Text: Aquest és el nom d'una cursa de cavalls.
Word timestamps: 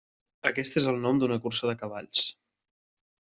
Aquest 0.49 0.77
és 0.81 0.87
el 0.93 0.97
nom 1.03 1.19
d'una 1.23 1.37
cursa 1.43 1.69
de 1.71 1.75
cavalls. 1.83 2.23